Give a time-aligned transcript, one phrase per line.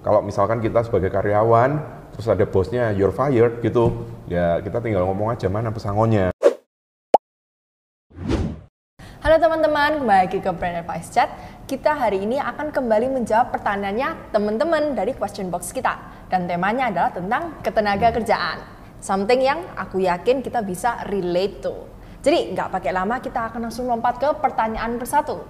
[0.00, 1.76] Kalau misalkan kita sebagai karyawan,
[2.16, 6.32] terus ada bosnya you're fired gitu, ya kita tinggal ngomong aja mana pesangonnya.
[9.20, 11.28] Halo teman-teman, kembali lagi ke Brand Advice Chat.
[11.68, 16.00] Kita hari ini akan kembali menjawab pertanyaannya teman-teman dari question box kita.
[16.32, 18.64] Dan temanya adalah tentang ketenaga kerjaan.
[19.04, 21.76] Something yang aku yakin kita bisa relate to.
[22.24, 25.44] Jadi nggak pakai lama, kita akan langsung lompat ke pertanyaan persatu.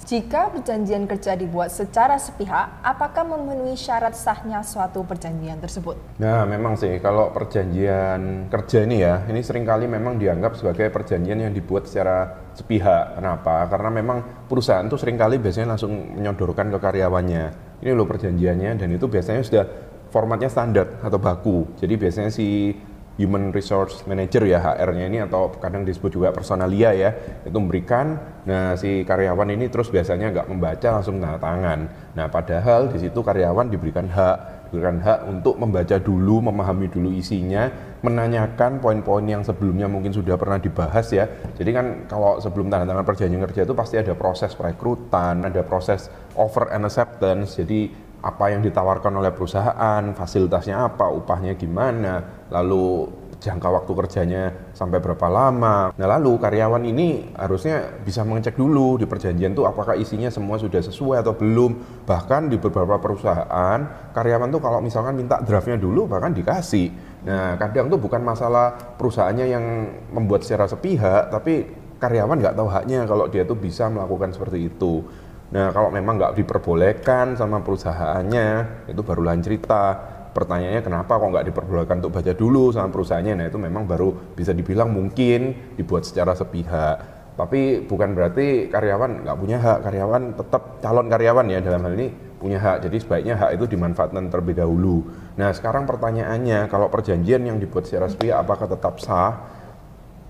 [0.00, 6.00] Jika perjanjian kerja dibuat secara sepihak, apakah memenuhi syarat sahnya suatu perjanjian tersebut?
[6.16, 11.44] Nah, memang sih kalau perjanjian kerja ini ya, ini sering kali memang dianggap sebagai perjanjian
[11.44, 13.20] yang dibuat secara sepihak.
[13.20, 13.68] Kenapa?
[13.68, 17.44] Karena memang perusahaan tuh sering kali biasanya langsung menyodorkan ke karyawannya.
[17.84, 19.64] Ini loh perjanjiannya dan itu biasanya sudah
[20.10, 21.76] formatnya standar atau baku.
[21.78, 22.74] Jadi biasanya si
[23.18, 27.10] human resource manager ya HR-nya ini atau kadang disebut juga personalia ya
[27.42, 28.16] itu memberikan.
[28.46, 31.90] Nah si karyawan ini terus biasanya nggak membaca langsung tanda tangan.
[32.16, 37.66] Nah padahal di situ karyawan diberikan hak diberikan hak untuk membaca dulu memahami dulu isinya
[38.06, 41.26] menanyakan poin-poin yang sebelumnya mungkin sudah pernah dibahas ya.
[41.58, 46.08] Jadi kan kalau sebelum tanda tangan perjanjian kerja itu pasti ada proses perekrutan ada proses
[46.38, 47.58] offer and acceptance.
[47.58, 53.08] Jadi apa yang ditawarkan oleh perusahaan, fasilitasnya apa, upahnya gimana, lalu
[53.40, 54.42] jangka waktu kerjanya
[54.76, 55.96] sampai berapa lama.
[55.96, 60.84] Nah lalu karyawan ini harusnya bisa mengecek dulu di perjanjian tuh apakah isinya semua sudah
[60.84, 62.04] sesuai atau belum.
[62.04, 66.92] Bahkan di beberapa perusahaan karyawan tuh kalau misalkan minta draftnya dulu bahkan dikasih.
[67.24, 69.64] Nah kadang tuh bukan masalah perusahaannya yang
[70.12, 71.64] membuat secara sepihak, tapi
[71.96, 75.04] karyawan nggak tahu haknya kalau dia tuh bisa melakukan seperti itu.
[75.50, 78.48] Nah kalau memang nggak diperbolehkan sama perusahaannya,
[78.86, 79.98] itu baru lain cerita.
[80.30, 83.34] Pertanyaannya kenapa kok nggak diperbolehkan untuk baca dulu sama perusahaannya?
[83.34, 87.18] Nah itu memang baru bisa dibilang mungkin dibuat secara sepihak.
[87.34, 89.78] Tapi bukan berarti karyawan nggak punya hak.
[89.90, 92.86] Karyawan tetap calon karyawan ya dalam hal ini punya hak.
[92.86, 95.02] Jadi sebaiknya hak itu dimanfaatkan terlebih dahulu.
[95.34, 99.34] Nah sekarang pertanyaannya, kalau perjanjian yang dibuat secara sepihak apakah tetap sah?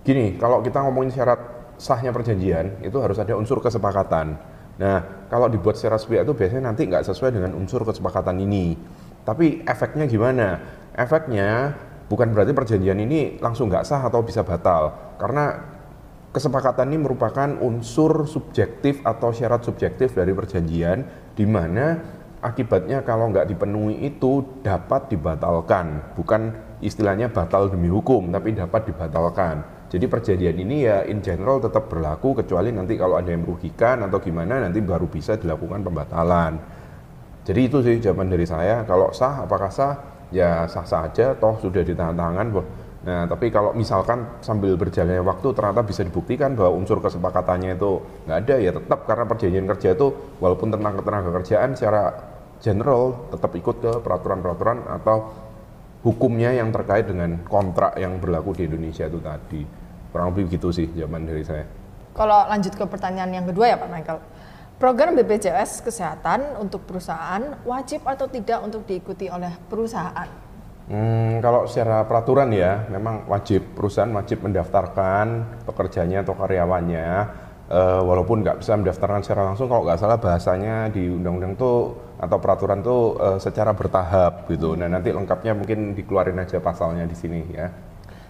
[0.01, 1.41] Gini, kalau kita ngomongin syarat
[1.77, 4.41] sahnya perjanjian, itu harus ada unsur kesepakatan.
[4.81, 8.73] Nah, kalau dibuat secara sepihak itu biasanya nanti nggak sesuai dengan unsur kesepakatan ini.
[9.29, 10.57] Tapi efeknya gimana?
[10.97, 11.77] Efeknya
[12.09, 15.15] bukan berarti perjanjian ini langsung nggak sah atau bisa batal.
[15.21, 15.61] Karena
[16.33, 21.05] kesepakatan ini merupakan unsur subjektif atau syarat subjektif dari perjanjian
[21.37, 22.01] di mana
[22.41, 26.17] akibatnya kalau nggak dipenuhi itu dapat dibatalkan.
[26.17, 29.80] Bukan istilahnya batal demi hukum, tapi dapat dibatalkan.
[29.91, 34.23] Jadi perjanjian ini ya in general tetap berlaku kecuali nanti kalau ada yang merugikan atau
[34.23, 36.63] gimana nanti baru bisa dilakukan pembatalan.
[37.43, 38.87] Jadi itu sih jawaban dari saya.
[38.87, 39.95] Kalau sah apakah sah?
[40.31, 42.55] Ya sah-sah aja toh sudah ditandatangan
[43.01, 47.97] Nah, tapi kalau misalkan sambil berjalannya waktu ternyata bisa dibuktikan bahwa unsur kesepakatannya itu
[48.29, 50.07] nggak ada ya tetap karena perjanjian kerja itu
[50.37, 52.03] walaupun tentang ketenaga kerjaan secara
[52.61, 55.33] general tetap ikut ke peraturan-peraturan atau
[56.05, 59.80] hukumnya yang terkait dengan kontrak yang berlaku di Indonesia itu tadi.
[60.11, 61.65] Kurang lebih begitu sih jawaban dari saya.
[62.15, 64.19] Kalau lanjut ke pertanyaan yang kedua ya Pak Michael.
[64.81, 70.25] Program BPJS Kesehatan untuk perusahaan wajib atau tidak untuk diikuti oleh perusahaan?
[70.91, 77.09] Hmm, kalau secara peraturan ya, memang wajib perusahaan wajib mendaftarkan pekerjanya atau karyawannya,
[77.71, 79.71] uh, walaupun nggak bisa mendaftarkan secara langsung.
[79.71, 84.75] Kalau nggak salah bahasanya di undang-undang tuh atau peraturan tuh uh, secara bertahap gitu.
[84.75, 87.71] Nah nanti lengkapnya mungkin dikeluarin aja pasalnya di sini ya.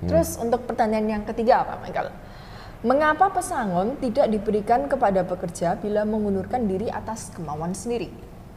[0.00, 0.09] Hmm.
[0.09, 2.09] Terus untuk pertanyaan yang ketiga apa Michael?
[2.81, 8.09] Mengapa pesangon tidak diberikan kepada pekerja bila mengundurkan diri atas kemauan sendiri?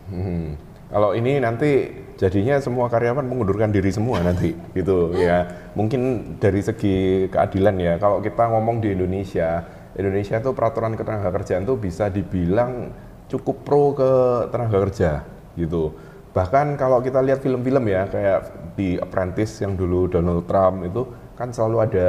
[0.07, 0.55] Hmm.
[0.87, 5.43] Kalau ini nanti jadinya semua karyawan mengundurkan diri semua nanti gitu ya.
[5.75, 7.93] Mungkin dari segi keadilan ya.
[7.99, 9.59] Kalau kita ngomong di Indonesia,
[9.99, 12.95] Indonesia tuh peraturan ketenaga kerjaan tuh bisa dibilang
[13.27, 14.11] cukup pro ke
[14.55, 15.11] tenaga kerja
[15.59, 15.91] gitu.
[16.33, 21.49] Bahkan kalau kita lihat film-film ya kayak di Apprentice yang dulu Donald Trump itu kan
[21.49, 22.07] selalu ada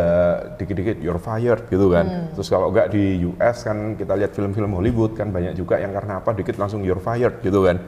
[0.60, 2.04] dikit-dikit you're fired gitu kan.
[2.04, 2.26] Hmm.
[2.36, 6.20] Terus kalau enggak di US kan kita lihat film-film Hollywood kan banyak juga yang karena
[6.20, 7.80] apa dikit langsung you're fired gitu kan.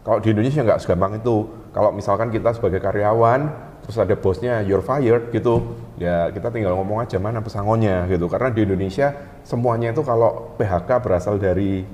[0.00, 1.44] Kalau di Indonesia nggak segampang itu.
[1.76, 7.04] Kalau misalkan kita sebagai karyawan terus ada bosnya you're fired gitu, ya kita tinggal ngomong
[7.04, 8.24] aja mana pesangonnya gitu.
[8.24, 9.12] Karena di Indonesia
[9.44, 11.84] semuanya itu kalau PHK berasal dari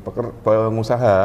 [0.47, 1.17] pengusaha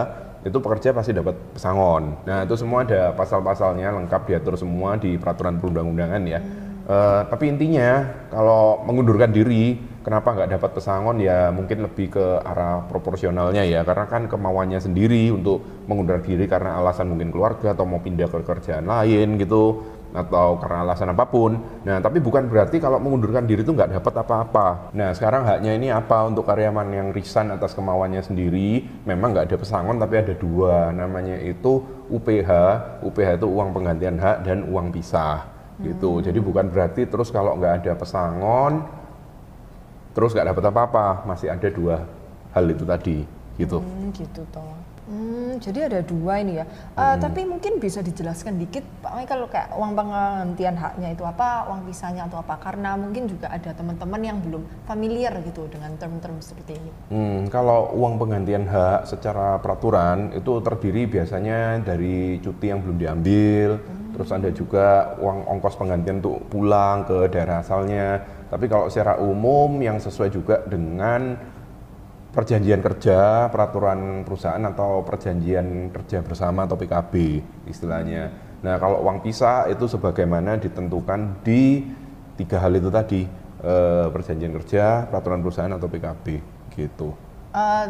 [0.42, 2.26] itu pekerja pasti dapat pesangon.
[2.26, 6.42] Nah itu semua ada pasal-pasalnya lengkap diatur semua di peraturan perundang-undangan ya.
[6.42, 8.02] Hmm Uh, tapi intinya
[8.34, 14.10] kalau mengundurkan diri kenapa nggak dapat pesangon ya mungkin lebih ke arah proporsionalnya ya karena
[14.10, 18.90] kan kemauannya sendiri untuk mengundurkan diri karena alasan mungkin keluarga atau mau pindah ke kerjaan
[18.90, 21.62] lain gitu atau karena alasan apa pun.
[21.86, 24.90] Nah, tapi bukan berarti kalau mengundurkan diri itu nggak dapat apa-apa.
[24.98, 28.82] Nah, sekarang haknya ini apa untuk karyawan yang resign atas kemauannya sendiri?
[29.06, 30.90] Memang nggak ada pesangon, tapi ada dua.
[30.90, 32.50] Namanya itu UPH.
[33.06, 35.59] UPH itu uang penggantian hak dan uang pisah.
[35.80, 36.12] Gitu.
[36.20, 36.24] Hmm.
[36.24, 38.84] Jadi bukan berarti terus kalau nggak ada pesangon,
[40.12, 41.06] terus nggak dapat apa-apa.
[41.24, 42.04] Masih ada dua
[42.52, 43.24] hal itu tadi.
[43.60, 43.78] Gitu.
[43.80, 44.90] Hmm, gitu toh.
[45.10, 46.70] Hmm, jadi ada dua ini ya.
[46.94, 51.90] Uh, Tapi mungkin bisa dijelaskan dikit, Pak Michael kayak uang penggantian haknya itu apa, uang
[51.90, 52.62] pisahnya atau apa?
[52.62, 56.92] Karena mungkin juga ada teman-teman yang belum familiar gitu dengan term-term seperti ini.
[57.10, 63.70] Hmm, kalau uang penggantian hak secara peraturan itu terdiri biasanya dari cuti yang belum diambil,
[64.20, 68.20] terus ada juga uang ongkos penggantian untuk pulang ke daerah asalnya.
[68.52, 71.40] Tapi kalau secara umum yang sesuai juga dengan
[72.36, 77.40] perjanjian kerja, peraturan perusahaan atau perjanjian kerja bersama atau PKB
[77.72, 78.28] istilahnya.
[78.60, 81.88] Nah kalau uang pisah itu sebagaimana ditentukan di
[82.36, 83.24] tiga hal itu tadi,
[83.64, 86.26] eh, perjanjian kerja, peraturan perusahaan atau PKB
[86.76, 87.16] gitu.
[87.56, 87.88] Uh,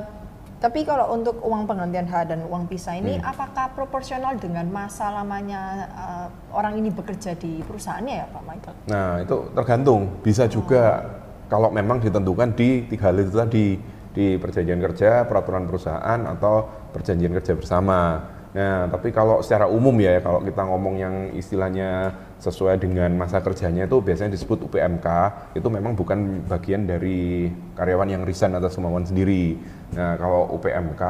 [0.60, 5.88] tapi kalau untuk uang penggantian hak dan uang pisah ini, apakah proporsional dengan masa lamanya
[5.96, 8.76] uh, orang ini bekerja di perusahaannya ya, Pak Michael?
[8.92, 10.20] Nah, itu tergantung.
[10.20, 11.08] Bisa juga
[11.48, 13.68] kalau memang ditentukan di tiga hal itu tadi,
[14.12, 18.20] di perjanjian kerja, peraturan perusahaan atau perjanjian kerja bersama.
[18.52, 23.84] Nah, tapi kalau secara umum ya, kalau kita ngomong yang istilahnya sesuai dengan masa kerjanya
[23.84, 25.08] itu biasanya disebut UPMK,
[25.60, 29.60] itu memang bukan bagian dari karyawan yang resign atas kemauan sendiri.
[29.92, 31.04] Nah, kalau UPMK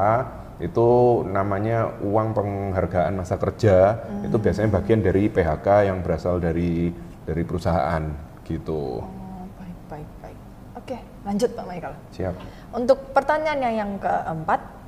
[0.60, 0.90] itu
[1.30, 3.96] namanya uang penghargaan masa kerja,
[4.26, 6.92] itu biasanya bagian dari PHK yang berasal dari
[7.24, 8.04] dari perusahaan
[8.44, 9.06] gitu.
[9.06, 10.40] Oh, baik, baik, baik.
[10.82, 11.96] Oke, lanjut Pak Michael.
[12.10, 12.34] Siap.
[12.74, 14.79] Untuk pertanyaan yang keempat,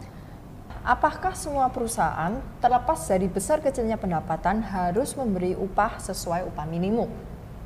[0.81, 7.09] apakah semua perusahaan terlepas dari besar kecilnya pendapatan harus memberi upah sesuai upah minimum?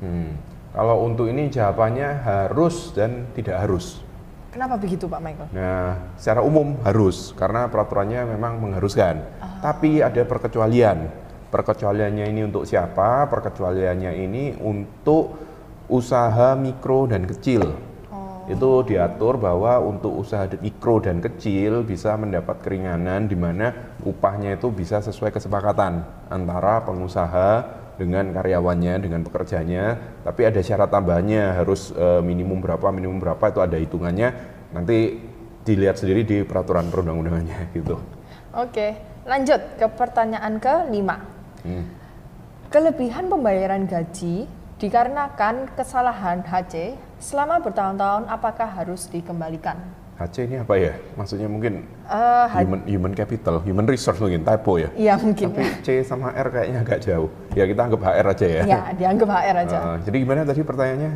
[0.00, 0.36] Hmm.
[0.76, 4.04] Kalau untuk ini jawabannya harus dan tidak harus.
[4.52, 5.48] Kenapa begitu Pak Michael?
[5.52, 9.20] Nah, secara umum harus karena peraturannya memang mengharuskan.
[9.60, 11.08] Tapi ada perkecualian.
[11.48, 13.24] Perkecualiannya ini untuk siapa?
[13.28, 15.32] Perkecualiannya ini untuk
[15.88, 17.72] usaha mikro dan kecil.
[18.46, 24.70] Itu diatur bahwa untuk usaha mikro dan kecil bisa mendapat keringanan di mana upahnya itu
[24.70, 27.66] bisa sesuai kesepakatan antara pengusaha
[27.98, 29.98] dengan karyawannya, dengan pekerjanya.
[30.22, 34.28] Tapi ada syarat tambahannya harus eh, minimum berapa, minimum berapa itu ada hitungannya.
[34.70, 35.18] Nanti
[35.66, 37.98] dilihat sendiri di peraturan perundang-undangannya gitu.
[38.54, 38.94] Oke,
[39.26, 41.18] lanjut ke pertanyaan kelima.
[41.66, 41.84] Hmm.
[42.70, 44.46] Kelebihan pembayaran gaji
[44.78, 49.76] dikarenakan kesalahan HC selama bertahun-tahun apakah harus dikembalikan?
[50.16, 50.96] HC ini apa ya?
[51.12, 54.88] Maksudnya mungkin Eh, H- human, human capital, human resource mungkin, typo ya?
[54.94, 57.28] Iya mungkin Tapi C sama R kayaknya agak jauh.
[57.52, 58.62] Ya kita anggap HR aja ya.
[58.64, 58.80] ya.
[58.96, 59.76] dianggap HR aja.
[59.76, 61.12] Uh, jadi gimana tadi pertanyaannya?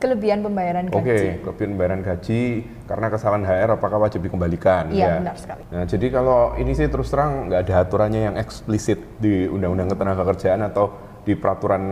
[0.00, 0.96] Kelebihan pembayaran gaji.
[0.96, 2.40] Oke, kelebihan pembayaran gaji
[2.88, 4.88] karena kesalahan HR apakah wajib dikembalikan?
[4.88, 5.12] Iya, Ya.
[5.20, 5.62] benar sekali.
[5.68, 10.64] Nah, jadi kalau ini sih terus terang nggak ada aturannya yang eksplisit di Undang-Undang Ketenagakerjaan
[10.64, 11.82] atau di peraturan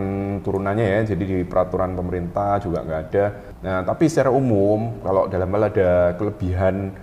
[0.41, 3.25] turunannya ya, jadi di peraturan pemerintah juga nggak ada.
[3.61, 6.95] Nah, tapi secara umum kalau dalam hal ada kelebihan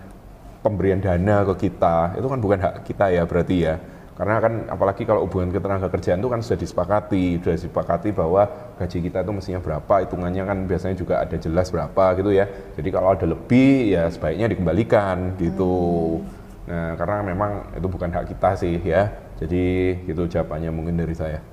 [0.66, 3.78] pemberian dana ke kita, itu kan bukan hak kita ya berarti ya.
[4.16, 8.48] Karena kan apalagi kalau hubungan ketenaga kerjaan itu kan sudah disepakati, sudah disepakati bahwa
[8.80, 12.48] gaji kita itu mestinya berapa, hitungannya kan biasanya juga ada jelas berapa gitu ya.
[12.80, 16.24] Jadi kalau ada lebih ya sebaiknya dikembalikan gitu.
[16.66, 19.12] Nah, karena memang itu bukan hak kita sih ya.
[19.36, 21.44] Jadi gitu jawabannya mungkin dari saya.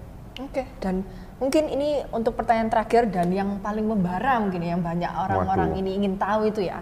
[0.41, 1.05] Oke, dan
[1.37, 6.01] mungkin ini untuk pertanyaan terakhir dan yang paling membara mungkin ya, yang banyak orang-orang ini
[6.01, 6.81] ingin tahu itu ya,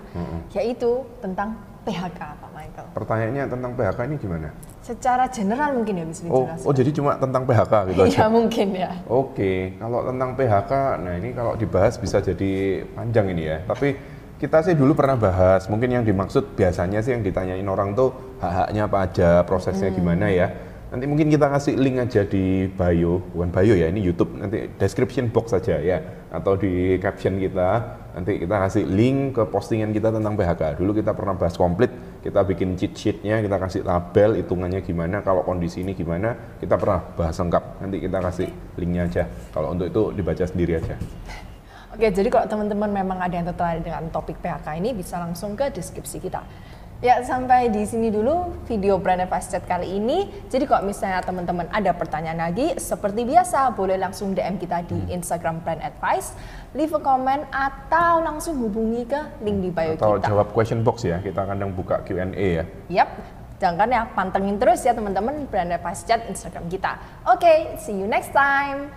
[0.55, 2.87] yaitu tentang PHK Pak Michael.
[2.95, 4.49] Pertanyaannya tentang PHK ini gimana?
[4.87, 6.67] Secara general mungkin ya bisa Oh, dijelaskan.
[6.69, 8.11] oh jadi cuma tentang PHK gitu aja.
[8.15, 8.91] Iya mungkin ya.
[9.11, 12.53] Oke, kalau tentang PHK, nah ini kalau dibahas bisa jadi
[12.95, 13.59] panjang ini ya.
[13.67, 13.89] Tapi
[14.39, 18.87] kita sih dulu pernah bahas, mungkin yang dimaksud biasanya sih yang ditanyain orang tuh hak-haknya
[18.87, 20.49] apa aja, prosesnya gimana ya.
[20.91, 25.31] Nanti mungkin kita kasih link aja di bio, bukan bio ya, ini YouTube, nanti description
[25.31, 26.03] box saja ya,
[26.35, 30.83] atau di caption kita, nanti kita kasih link ke postingan kita tentang PHK.
[30.83, 31.95] Dulu kita pernah bahas komplit,
[32.27, 37.07] kita bikin cheat sheetnya, kita kasih tabel, hitungannya gimana, kalau kondisi ini gimana, kita pernah
[37.15, 37.65] bahas lengkap.
[37.87, 39.23] Nanti kita kasih linknya aja,
[39.55, 40.99] kalau untuk itu dibaca sendiri aja.
[41.95, 45.71] Oke, jadi kalau teman-teman memang ada yang tertarik dengan topik PHK ini bisa langsung ke
[45.71, 46.43] deskripsi kita.
[47.01, 50.29] Ya, sampai di sini dulu video Brand Advice Chat kali ini.
[50.53, 55.17] Jadi kalau misalnya teman-teman ada pertanyaan lagi, seperti biasa boleh langsung DM kita di Hmm.
[55.17, 56.37] Instagram Brand Advice,
[56.77, 60.29] leave a comment atau langsung hubungi ke link di bio Atau kita.
[60.29, 62.65] jawab question box ya, kita kadang buka Q&A ya.
[62.93, 63.09] Yap,
[63.57, 67.01] jangan ya pantengin terus ya teman-teman Brand Advice Chat Instagram kita.
[67.25, 68.93] Oke, see you next time.